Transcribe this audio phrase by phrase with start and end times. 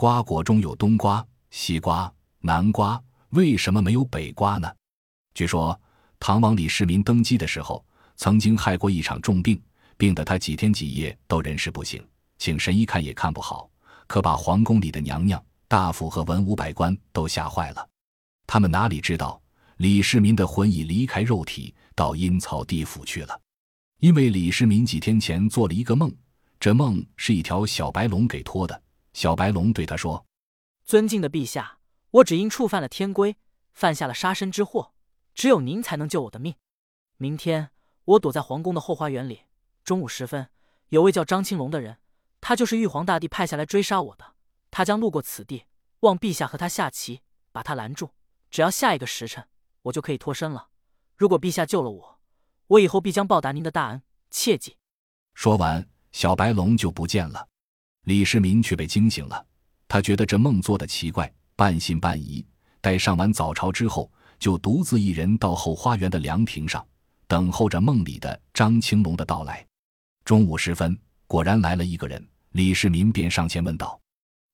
[0.00, 2.98] 瓜果中有冬瓜、西瓜、南瓜，
[3.32, 4.66] 为什么没有北瓜呢？
[5.34, 5.78] 据说
[6.18, 7.84] 唐王李世民登基的时候，
[8.16, 9.62] 曾经害过一场重病，
[9.98, 12.02] 病得他几天几夜都人事不省，
[12.38, 13.68] 请神医看也看不好，
[14.06, 17.86] 可把皇宫里的娘娘、大夫和文武百官都吓坏了。
[18.46, 19.38] 他们哪里知道，
[19.76, 23.38] 李世民的魂已离开肉体，到阴曹地府去了。
[23.98, 26.10] 因为李世民几天前做了一个梦，
[26.58, 28.82] 这梦是一条小白龙给托的。
[29.12, 30.26] 小白龙对他说
[30.84, 31.78] ：“尊敬的陛下，
[32.10, 33.36] 我只因触犯了天规，
[33.72, 34.92] 犯下了杀身之祸，
[35.34, 36.54] 只有您才能救我的命。
[37.16, 37.70] 明天
[38.04, 39.42] 我躲在皇宫的后花园里，
[39.84, 40.48] 中午时分，
[40.88, 41.98] 有位叫张青龙的人，
[42.40, 44.34] 他就是玉皇大帝派下来追杀我的。
[44.70, 45.66] 他将路过此地，
[46.00, 47.20] 望陛下和他下棋，
[47.52, 48.14] 把他拦住。
[48.50, 49.46] 只要下一个时辰，
[49.82, 50.68] 我就可以脱身了。
[51.16, 52.20] 如果陛下救了我，
[52.68, 54.76] 我以后必将报答您的大恩，切记。”
[55.34, 57.49] 说完，小白龙就不见了。
[58.04, 59.46] 李世民却被惊醒了，
[59.86, 62.44] 他觉得这梦做的奇怪，半信半疑。
[62.80, 66.84] 待上完早朝之后，就独自一人到后花园的凉亭上，
[67.26, 69.64] 等候着梦里的张青龙的到来。
[70.24, 74.00] 中午时分，果然来了一个人，李世民便上前问道：“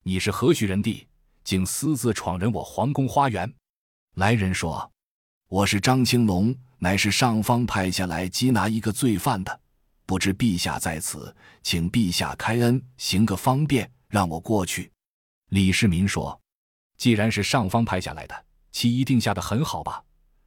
[0.02, 1.06] 你是何许人地，
[1.44, 3.52] 竟私自闯人我皇宫花园？”
[4.16, 4.90] 来人说
[5.48, 9.60] ：“我是张青龙，乃是上方派下来缉拿一个罪犯的。”
[10.06, 14.90] 不知陛下在此，请陛下开恩，行个方便，让我过去。
[15.48, 16.40] 李世民说
[16.96, 20.02] ：“既然是上方派下来的，其一定下的很好吧？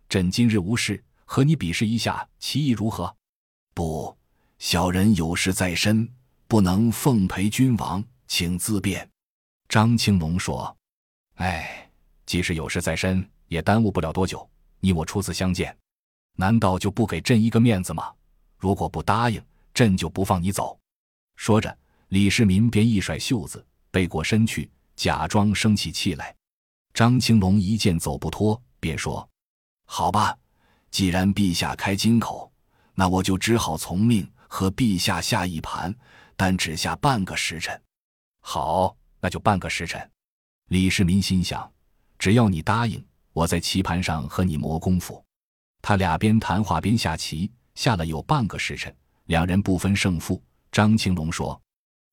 [0.07, 3.13] 朕今日无事，和你比试一下，棋艺如何？”
[3.75, 4.17] 不，
[4.59, 6.09] 小人有事在身，
[6.47, 9.09] 不能奉陪君王，请自便。
[9.67, 10.75] 张青龙说
[11.35, 11.91] ：“哎，
[12.25, 14.49] 即使有事在身，也耽误不了多久。
[14.79, 15.77] 你我初次相见，
[16.37, 18.13] 难道就不给朕一个面子吗？
[18.57, 19.41] 如果不答应。”
[19.79, 20.77] 朕就不放你走。
[21.37, 21.73] 说着，
[22.09, 26.35] 李世民便一甩袖子，背过身去，假装生起气来。
[26.93, 29.25] 张青龙一见走不脱，便说
[29.87, 30.37] ：“好吧，
[30.91, 32.51] 既然陛下开金口，
[32.93, 35.95] 那我就只好从命，和陛下下一盘，
[36.35, 37.81] 但只下半个时辰。”
[38.43, 40.11] 好，那就半个时辰。
[40.67, 41.71] 李世民心想：
[42.17, 45.23] 只要你答应，我在棋盘上和你磨功夫。
[45.81, 48.93] 他俩边谈话边下棋，下了有半个时辰。
[49.29, 50.41] 两人不分胜负。
[50.71, 51.59] 张青龙说：“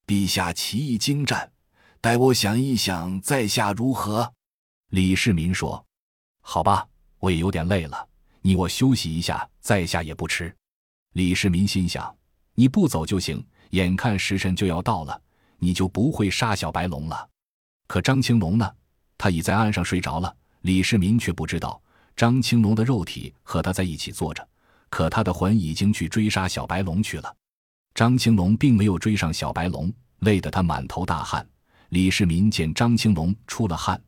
[0.06, 1.50] 陛下棋艺精湛，
[1.98, 4.30] 待我想一想在下如何？”
[4.92, 5.82] 李世民说
[6.42, 6.86] ：“好吧，
[7.18, 8.06] 我也有点累了，
[8.42, 10.54] 你我休息一下在下也不迟。”
[11.14, 12.14] 李世民心想
[12.54, 15.18] ：“你不走就行，眼看时辰就要到了，
[15.56, 17.26] 你就不会杀小白龙了。”
[17.88, 18.70] 可张青龙呢？
[19.16, 20.36] 他已在岸上睡着了。
[20.60, 21.80] 李世民却不知道，
[22.14, 24.46] 张青龙的肉体和他在一起坐着。
[24.88, 27.36] 可他的魂已经去追杀小白龙去了。
[27.94, 31.46] 张青龙并没有追上小白龙，累得他满头大汗。
[31.90, 33.98] 李世民见张青龙出了汗，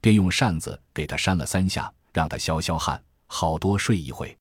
[0.00, 4.36] 便用扇子给他扇了三下，让他消消汗，好多睡一会。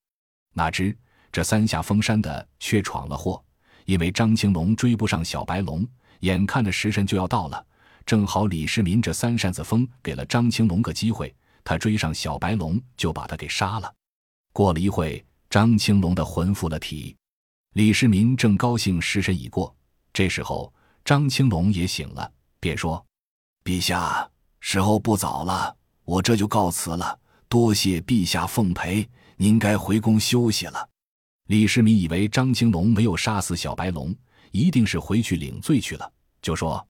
[0.54, 0.96] 哪知
[1.32, 3.44] 这三下风扇的却闯了祸，
[3.86, 5.88] 因为张青龙追不上小白龙，
[6.20, 7.66] 眼看着时辰就要到了，
[8.06, 13.92] 正好李世民这三扇子风给了张青龙个机会，他追上小白龙就把他给杀了。
[14.54, 15.26] 过了一会。
[15.52, 17.14] 张青龙的魂附了体，
[17.74, 19.76] 李世民正高兴，时辰已过。
[20.14, 20.74] 这时候，
[21.04, 22.32] 张青龙也醒了，
[22.62, 23.06] 便说
[23.66, 25.76] ：“陛下，时候不早了，
[26.06, 27.20] 我这就告辞了。
[27.50, 30.88] 多谢陛下奉陪，您该回宫休息了。”
[31.48, 34.16] 李世民以为张青龙没有杀死小白龙，
[34.52, 36.10] 一定是回去领罪去了，
[36.42, 36.88] 就说：“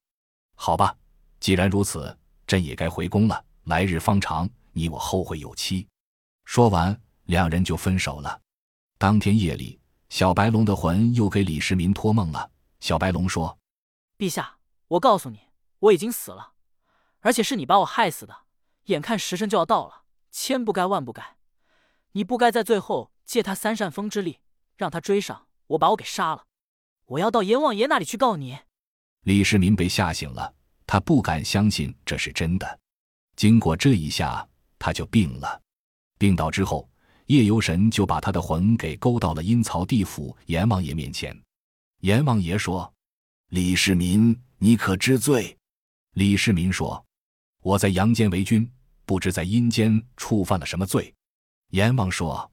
[0.54, 0.96] 好吧，
[1.40, 3.44] 既然如此，朕也该回宫了。
[3.64, 5.84] 来日方长，你我后会有期。”
[6.46, 8.38] 说完，两人就分手了。
[9.02, 9.80] 当天夜里，
[10.10, 12.48] 小白龙的魂又给李世民托梦了。
[12.78, 13.58] 小白龙说
[14.16, 15.40] ：“陛下，我告诉你，
[15.80, 16.52] 我已经死了，
[17.18, 18.32] 而且是你把我害死的。
[18.84, 21.36] 眼看时辰就要到了，千不该万不该，
[22.12, 24.38] 你不该在最后借他三扇风之力，
[24.76, 26.44] 让他追上我，把我给杀了。
[27.06, 28.56] 我要到阎王爷那里去告你。”
[29.26, 30.54] 李世民被吓醒了，
[30.86, 32.78] 他不敢相信这是真的。
[33.34, 35.60] 经过这一下，他就病了。
[36.20, 36.88] 病倒之后。
[37.32, 41.34] 夜游神就把他的魂给勾到了阴曹地府阎王爷面前。
[42.00, 42.92] 阎王爷说
[43.48, 45.56] ：“李世民，你可知罪？”
[46.12, 47.02] 李世民说
[47.64, 48.70] ：“我在阳间为君，
[49.06, 51.10] 不知在阴间触犯了什么罪。”
[51.72, 52.52] 阎王说：“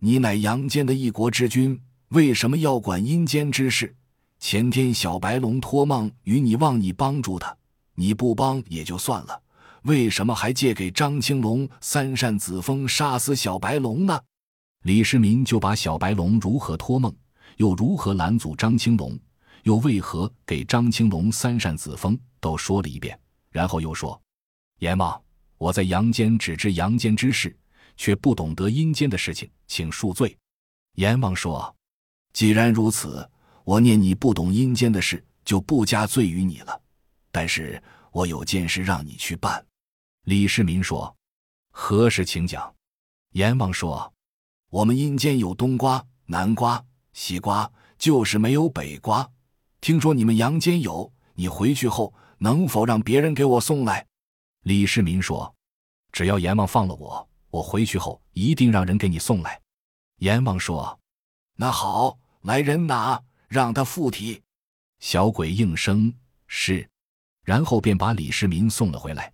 [0.00, 1.78] 你乃阳间的一国之君，
[2.08, 3.94] 为什么要管阴间之事？
[4.38, 7.54] 前天小白龙托梦与你，望你帮助他，
[7.94, 9.38] 你不帮也就算了。”
[9.84, 14.18] 为什么还借给张青龙三扇子风杀死小白龙呢？
[14.84, 17.14] 李世民就把小白龙如何托梦，
[17.58, 19.18] 又如何拦阻张青龙，
[19.64, 23.18] 又为何给张青龙三扇子风都说了一遍，
[23.50, 24.18] 然后又说
[24.80, 25.22] ：“阎王，
[25.58, 27.54] 我在阳间只知阳间之事，
[27.98, 30.34] 却不懂得阴间的事情，请恕罪。”
[30.96, 31.74] 阎王说
[32.32, 33.28] ：“既然如此，
[33.64, 36.80] 我念你不懂阴间的事，就不加罪于你了。
[37.30, 37.82] 但是
[38.12, 39.62] 我有件事让你去办。”
[40.24, 41.14] 李世民说
[41.70, 42.74] ：“何时请讲？”
[43.32, 44.14] 阎王说
[44.70, 46.82] ：“我们阴间有冬瓜、南瓜、
[47.12, 49.30] 西瓜，就是没有北瓜。
[49.82, 54.06] 听说你们阳间有，你回去后能否让别人给我送来？”
[54.64, 55.54] 李世民说
[56.10, 59.60] ：“只要阎王放了我，我回去后一定让人给你送来。”
[60.20, 60.98] 阎王说
[61.56, 64.40] ：“那好，来人拿，让他附体。”
[65.00, 66.14] 小鬼应声
[66.46, 66.88] 是，
[67.42, 69.33] 然后便把李世民送了回来。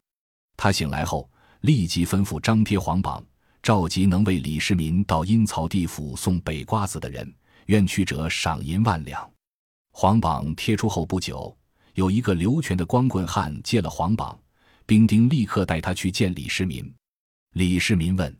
[0.63, 1.27] 他醒来后，
[1.63, 3.25] 立即吩咐张贴黄榜。
[3.63, 7.35] 召集能为李世民到阴曹地府送北瓜子的人，
[7.69, 9.33] 愿去者赏银万两。
[9.91, 11.57] 黄榜贴出后不久，
[11.95, 14.39] 有一个刘全的光棍汉借了黄榜，
[14.85, 16.95] 兵丁立刻带他去见李世民。
[17.55, 18.39] 李世民问：“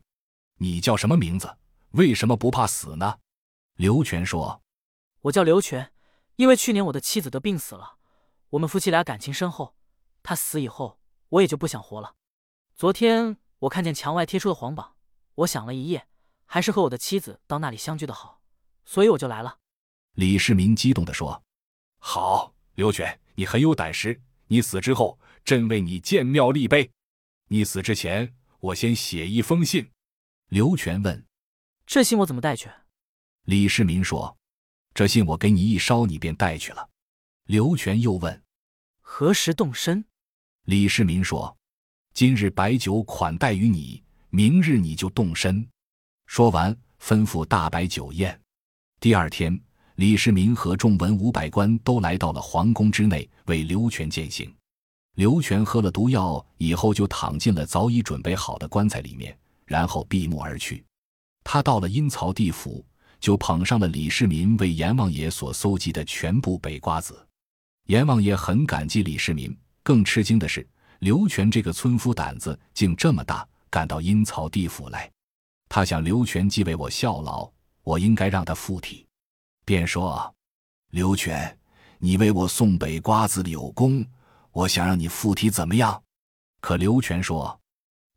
[0.61, 1.51] 你叫什么名字？
[1.93, 3.17] 为什么不怕死呢？”
[3.77, 4.61] 刘全说
[5.21, 5.91] ：“我叫刘全，
[6.35, 7.95] 因为去年我的妻子得病死了，
[8.51, 9.73] 我们夫妻俩感情深厚，
[10.21, 10.99] 她死以后，
[11.31, 12.15] 我也就不想活了。
[12.75, 14.95] 昨天我看见墙外贴出的黄榜。”
[15.35, 16.07] 我想了一夜，
[16.45, 18.41] 还是和我的妻子到那里相聚的好，
[18.85, 19.57] 所以我就来了。
[20.15, 21.41] 李世民激动地说
[21.99, 24.21] ：“好，刘全，你很有胆识。
[24.47, 26.91] 你死之后，朕为你建庙立碑。
[27.47, 29.89] 你死之前，我先写一封信。”
[30.49, 31.25] 刘全问
[31.87, 32.69] ：“这信我怎么带去？”
[33.45, 34.37] 李世民说
[34.93, 36.89] ：“这信我给你一烧，你便带去了。”
[37.47, 38.43] 刘全又问
[38.99, 40.03] ：“何时动身？”
[40.65, 41.55] 李世民说
[42.13, 44.01] ：“今日摆酒款待于你。”
[44.33, 45.67] 明日你就动身。
[46.25, 48.39] 说完，吩咐大摆酒宴。
[49.01, 49.59] 第二天，
[49.95, 54.49] 李世民和众文武百官都来到了皇宫之内，为刘全饯行。
[55.15, 60.81] 刘全喝了毒药以后，就躺进了早已准备好的棺材里面，然后闭目而去。
[61.43, 62.85] 他到了阴曹地府，
[63.19, 67.27] 就捧上了李世民为阎王爷所搜集的全部北瓜子。
[67.87, 69.53] 阎王爷很感激李世民，
[69.83, 70.67] 更吃惊的是，
[70.99, 73.47] 刘全这个村夫胆子竟这么大。
[73.71, 75.09] 敢到阴曹地府来，
[75.69, 77.49] 他想刘全既为我效劳，
[77.83, 79.07] 我应该让他附体，
[79.63, 80.35] 便说
[80.91, 81.57] ：“刘全，
[81.99, 84.05] 你为我送北瓜子有功，
[84.51, 86.03] 我想让你附体，怎么样？”
[86.59, 87.61] 可刘全说：“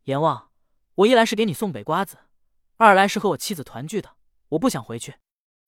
[0.03, 0.49] 阎王，
[0.95, 2.17] 我一来是给你送北瓜子，
[2.75, 4.17] 二来是和我妻子团聚的，
[4.49, 5.15] 我不想回去。”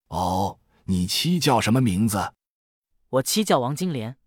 [0.09, 2.33] 哦，你妻叫什么名字？
[3.11, 4.17] 我妻叫王金莲。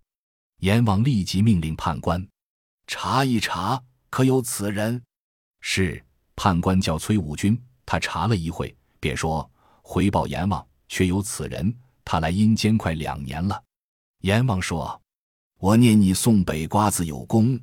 [0.60, 2.26] 阎王立即命令判官
[2.86, 5.02] 查一查，可有此人？
[5.60, 6.04] 是
[6.36, 11.74] 判官叫崔武军，他查了一会，便说回报阎王，确有此人。
[12.04, 13.62] 他来阴间快两年了。
[14.20, 15.00] 阎王说
[15.60, 17.58] ：“我念你送北瓜子有功，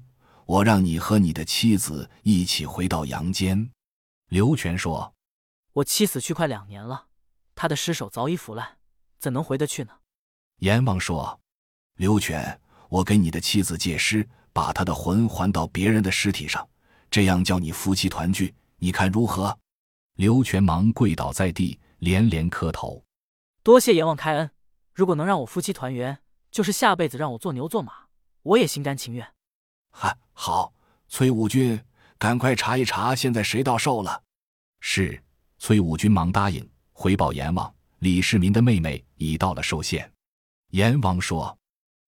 [0.45, 3.69] 我让你和你的妻子一起回到阳间。”
[4.29, 5.13] 刘全说
[5.73, 7.07] ：“我妻死去快两年了，
[7.53, 8.77] 他的尸首早已腐烂，
[9.19, 9.91] 怎能回得去呢？”
[10.59, 11.39] 阎王说
[11.97, 16.67] ：“刘全，我给你的妻子借尸，把她的魂还到别人的尸体上。”
[17.09, 19.57] 这样叫你夫妻团聚，你看如何？
[20.15, 23.01] 刘全忙跪倒在地，连连磕头，
[23.63, 24.51] 多谢阎王开恩。
[24.93, 26.19] 如果能让我夫妻团圆，
[26.51, 27.93] 就是下辈子让我做牛做马，
[28.43, 29.25] 我也心甘情愿。
[29.91, 30.73] 哈，好，
[31.07, 31.79] 崔武军，
[32.17, 34.23] 赶快查一查，现在谁到寿了？
[34.79, 35.23] 是。
[35.59, 40.11] 崔武军忙答应，回报阎王，李世民的妹妹已到了寿县。
[40.71, 41.57] 阎王说：“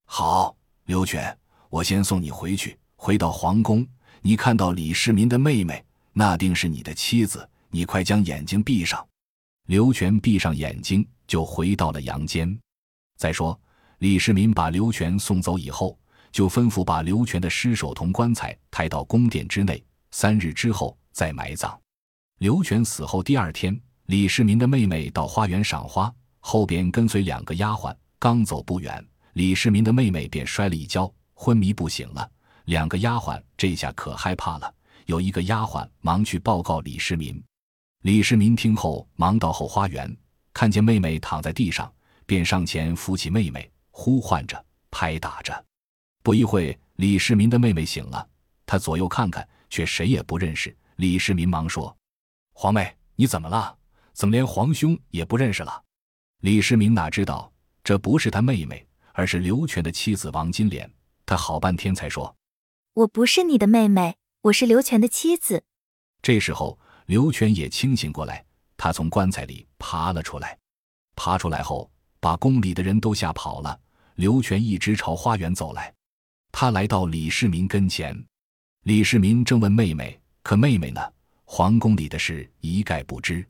[0.05, 0.55] 好，
[0.89, 1.38] 刘全，
[1.69, 3.88] 我先送你回去，回到皇宫。”
[4.24, 7.48] 你看到李世民的妹妹，那定是你的妻子。
[7.69, 9.08] 你快将眼睛闭上。
[9.67, 12.60] 刘全闭上眼睛，就回到了阳间。
[13.17, 13.55] 再说，
[14.00, 15.96] 李世民把刘全送走以后，
[16.31, 21.79] 就吩咐把刘全的尸首同棺材抬到宫殿之内，三日之后再埋葬。
[22.39, 27.96] 刘全死后第二天，李世民的妹妹到花园赏花，后边跟随两个丫鬟。
[28.17, 29.08] 刚走不远，
[29.39, 32.29] 李世民的妹妹便摔了一跤，昏迷不醒了。
[32.65, 37.41] 两个丫鬟这下可害怕了，有一个丫鬟忙去报告李世民。
[38.01, 40.13] 李世民听后，忙到后花园，
[40.51, 41.89] 看见妹妹躺在地上，
[42.25, 45.65] 便上前扶起妹妹，呼唤着，拍打着。
[46.22, 48.27] 不一会，李世民的妹妹醒了，
[48.65, 50.75] 他左右看看，却谁也不认识。
[50.98, 51.96] 李世民忙说
[52.51, 53.74] ：“皇妹，你怎么了？
[54.12, 55.81] 怎么连皇兄也不认识了？”
[56.43, 57.50] 李世民哪知道
[57.86, 60.89] 这不是他妹妹，而是刘全的妻子王金莲。
[61.25, 62.36] 他好半天才说。
[62.94, 65.63] 我不是你的妹妹，我是刘全的妻子。
[66.22, 68.44] 这时候，刘全也清醒过来，
[68.75, 70.58] 他从棺材里爬了出来。
[71.16, 71.89] 爬出来后，
[72.20, 73.80] 把宫里的人都吓跑了。
[74.16, 75.94] 刘全一直朝花园走来，
[76.51, 76.70] 他。
[76.70, 78.25] 他来到李世民跟前，
[78.84, 81.01] 李世民正问妹妹：“可妹妹呢？
[81.46, 83.48] 皇宫里的事一概不知。”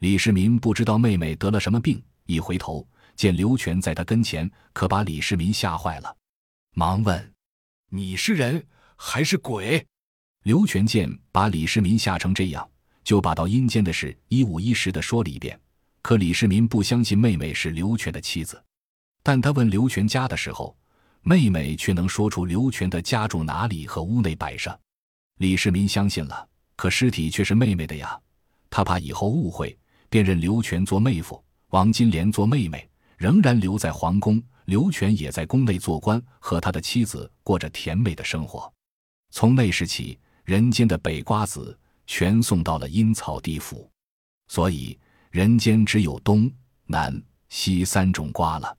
[0.00, 6.16] 李世民不知道妹妹得了什么病，一回头见刘全在他跟前，可把李世民吓坏了，
[6.74, 7.34] 忙问
[7.90, 8.64] ：“你是人
[8.96, 9.86] 还是鬼？”
[10.44, 12.68] 刘全见把李世民吓成这样，
[13.04, 15.58] 就把到阴间的事一五一十的说了一遍。
[16.02, 18.60] 可李世民不相信妹妹是刘全的妻子，
[19.22, 20.76] 但他问刘全家的时候，
[21.20, 24.76] 妹妹却能说出刘全的家住哪里和屋内摆设。
[25.38, 28.18] 李世民相信了，可尸体却是妹妹的呀，
[28.68, 29.78] 他怕以后误会，
[30.10, 32.90] 便认刘全做妹夫，王金莲做妹妹，
[33.22, 34.42] 仍然留在皇宫。
[34.64, 38.72] 刘全也在宫内做官，和他的妻子过着甜美的生活。
[39.30, 40.18] 从那时起。
[40.44, 43.88] 人间的北瓜子全送到了阴曹地府，
[44.48, 44.98] 所以
[45.30, 46.50] 人间只有东
[46.84, 48.76] 南西三种瓜了。